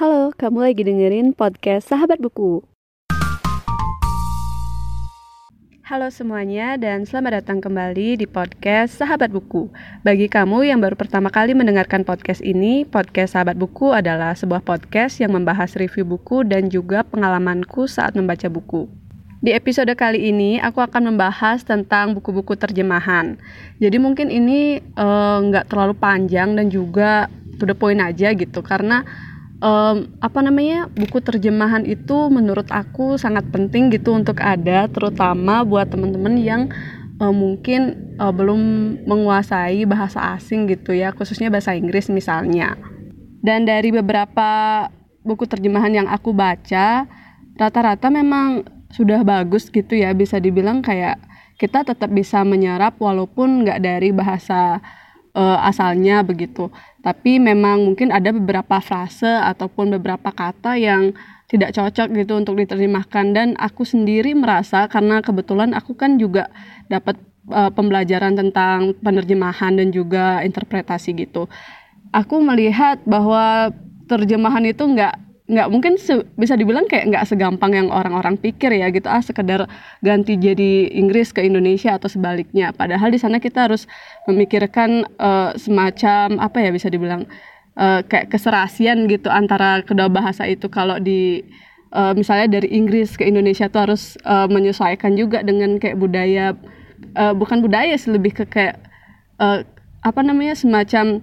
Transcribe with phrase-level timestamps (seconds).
[0.00, 2.64] Halo, kamu lagi dengerin podcast Sahabat Buku.
[5.84, 9.68] Halo semuanya dan selamat datang kembali di podcast Sahabat Buku.
[10.00, 15.20] Bagi kamu yang baru pertama kali mendengarkan podcast ini, podcast Sahabat Buku adalah sebuah podcast
[15.20, 18.88] yang membahas review buku dan juga pengalamanku saat membaca buku.
[19.44, 23.36] Di episode kali ini, aku akan membahas tentang buku-buku terjemahan.
[23.76, 27.28] Jadi mungkin ini eh, nggak uh, terlalu panjang dan juga
[27.60, 29.04] to the point aja gitu, karena
[29.60, 35.92] um, apa namanya buku terjemahan itu menurut aku sangat penting gitu untuk ada terutama buat
[35.92, 36.62] teman-teman yang
[37.20, 38.60] uh, mungkin uh, belum
[39.04, 42.74] menguasai bahasa asing gitu ya khususnya bahasa Inggris misalnya.
[43.40, 44.84] Dan dari beberapa
[45.24, 47.08] buku terjemahan yang aku baca
[47.56, 51.20] rata-rata memang sudah bagus gitu ya bisa dibilang kayak
[51.60, 54.80] kita tetap bisa menyerap walaupun nggak dari bahasa
[55.34, 56.70] uh, asalnya begitu.
[57.00, 61.16] Tapi memang mungkin ada beberapa frase ataupun beberapa kata yang
[61.50, 66.46] tidak cocok gitu untuk diterjemahkan dan aku sendiri merasa karena kebetulan aku kan juga
[66.86, 67.18] dapat
[67.50, 71.50] uh, pembelajaran tentang penerjemahan dan juga interpretasi gitu.
[72.14, 73.74] Aku melihat bahwa
[74.06, 75.98] terjemahan itu nggak nggak mungkin
[76.38, 79.10] bisa dibilang kayak nggak segampang yang orang-orang pikir ya gitu.
[79.10, 79.66] Ah sekedar
[79.98, 82.70] ganti jadi Inggris ke Indonesia atau sebaliknya.
[82.70, 83.90] Padahal di sana kita harus
[84.30, 87.26] memikirkan uh, semacam apa ya bisa dibilang
[87.74, 90.70] uh, kayak keserasian gitu antara kedua bahasa itu.
[90.70, 91.42] Kalau di
[91.90, 96.54] uh, misalnya dari Inggris ke Indonesia tuh harus uh, menyesuaikan juga dengan kayak budaya
[97.18, 98.78] uh, bukan budaya sih lebih ke kayak
[99.42, 99.66] uh,
[100.00, 101.20] apa namanya semacam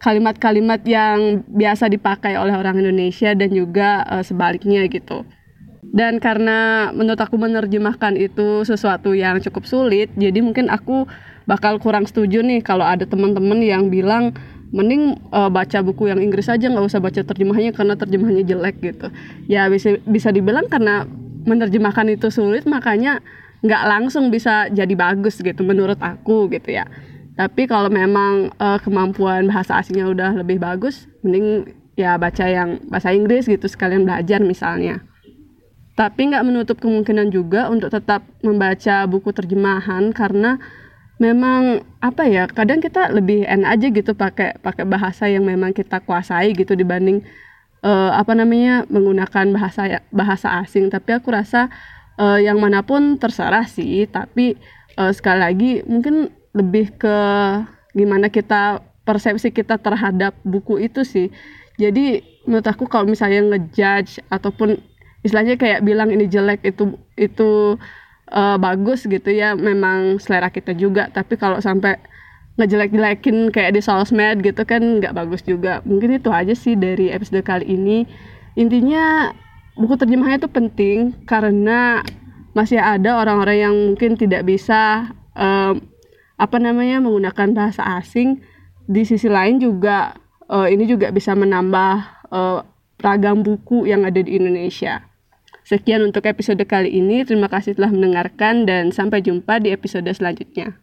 [0.00, 5.28] kalimat-kalimat yang biasa dipakai oleh orang Indonesia dan juga uh, sebaliknya gitu.
[5.90, 11.04] Dan karena menurut aku menerjemahkan itu sesuatu yang cukup sulit, jadi mungkin aku
[11.44, 14.32] bakal kurang setuju nih kalau ada teman-teman yang bilang
[14.70, 19.10] mending uh, baca buku yang Inggris aja nggak usah baca terjemahnya karena terjemahnya jelek gitu.
[19.50, 21.04] Ya bisa bisa dibilang karena
[21.44, 23.20] menerjemahkan itu sulit makanya
[23.60, 26.88] nggak langsung bisa jadi bagus gitu menurut aku gitu ya
[27.40, 33.16] tapi kalau memang uh, kemampuan bahasa asingnya udah lebih bagus mending ya baca yang bahasa
[33.16, 35.00] Inggris gitu sekalian belajar misalnya.
[35.96, 40.60] Tapi nggak menutup kemungkinan juga untuk tetap membaca buku terjemahan karena
[41.16, 45.96] memang apa ya kadang kita lebih enak aja gitu pakai pakai bahasa yang memang kita
[46.04, 47.24] kuasai gitu dibanding
[47.80, 50.92] uh, apa namanya menggunakan bahasa bahasa asing.
[50.92, 51.72] Tapi aku rasa
[52.20, 54.60] uh, yang mana pun terserah sih tapi
[55.00, 57.18] uh, sekali lagi mungkin lebih ke
[57.94, 61.28] gimana kita persepsi kita terhadap buku itu sih.
[61.80, 64.78] Jadi menurut aku kalau misalnya ngejudge ataupun
[65.24, 67.76] istilahnya kayak bilang ini jelek itu itu
[68.30, 71.08] uh, bagus gitu ya memang selera kita juga.
[71.10, 71.98] Tapi kalau sampai
[72.60, 75.80] ngejelek-jelekin kayak di sosmed gitu kan nggak bagus juga.
[75.88, 78.04] Mungkin itu aja sih dari episode kali ini.
[78.58, 79.32] Intinya
[79.78, 82.04] buku terjemahnya itu penting karena
[82.52, 85.78] masih ada orang-orang yang mungkin tidak bisa um,
[86.40, 88.40] apa namanya menggunakan bahasa asing
[88.88, 90.16] di sisi lain juga
[90.48, 91.94] uh, ini juga bisa menambah
[92.32, 92.64] uh,
[93.04, 95.04] ragam buku yang ada di Indonesia.
[95.68, 97.22] Sekian untuk episode kali ini.
[97.22, 100.80] Terima kasih telah mendengarkan dan sampai jumpa di episode selanjutnya.